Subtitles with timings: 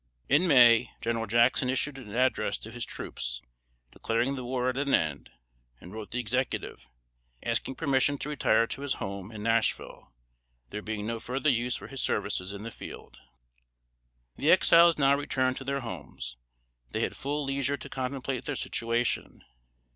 [0.29, 3.39] In May, General Jackson issued an Address to his troops,
[3.91, 5.29] declaring the war at an end;
[5.79, 6.89] and wrote the Executive,
[7.43, 10.11] asking permission to retire to his home in Nashville,
[10.71, 13.19] there being no further use for his services in the field.
[14.37, 16.35] The Exiles now returned to their homes.
[16.89, 19.43] They had full leisure to contemplate their situation.